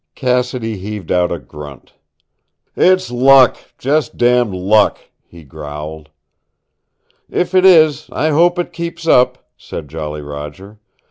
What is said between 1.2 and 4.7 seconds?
a grunt. "It's luck just damned